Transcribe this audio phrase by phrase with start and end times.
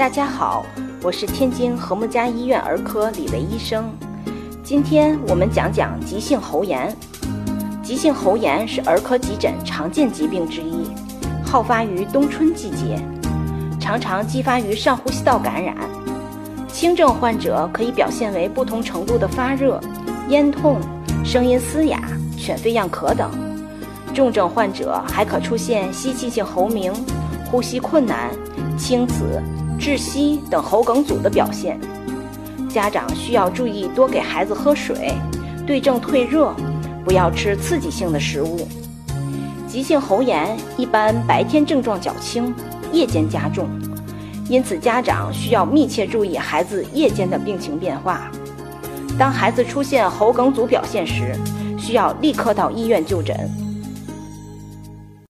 [0.00, 0.64] 大家好，
[1.02, 3.92] 我是天津和睦家医院儿科李维医生。
[4.62, 6.96] 今天我们讲讲急性喉炎。
[7.82, 10.88] 急性喉炎是儿科急诊常见疾病之一，
[11.44, 12.98] 好发于冬春季节，
[13.78, 15.76] 常常激发于上呼吸道感染。
[16.66, 19.78] 轻症患者可以表现为不同程度的发热、
[20.30, 20.80] 咽痛、
[21.22, 22.00] 声音嘶哑、
[22.38, 23.28] 犬吠样咳等；
[24.14, 26.90] 重症患者还可出现吸气性喉鸣、
[27.50, 28.30] 呼吸困难、
[28.78, 29.42] 青紫。
[29.80, 31.80] 窒息等喉梗阻的表现，
[32.68, 35.14] 家长需要注意多给孩子喝水，
[35.66, 36.54] 对症退热，
[37.02, 38.68] 不要吃刺激性的食物。
[39.66, 42.54] 急性喉炎一般白天症状较轻，
[42.92, 43.70] 夜间加重，
[44.50, 48.30] 因此家长需要密切注意孩子夜间的病情变化。
[49.18, 51.34] 当孩子出现喉梗阻表现时，
[51.78, 53.34] 需要立刻到医院就诊。